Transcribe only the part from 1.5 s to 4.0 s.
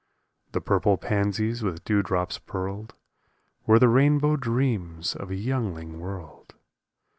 with dew drops pearled Were the